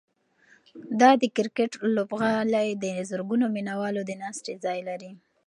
دا 1.01 1.11
د 1.21 1.23
کرکټ 1.35 1.71
لوبغالی 1.95 2.67
د 2.83 2.85
زرګونو 3.09 3.45
مینه 3.55 3.73
والو 3.81 4.01
د 4.05 4.11
ناستې 4.21 4.53
ځای 4.65 4.79
لري. 4.89 5.11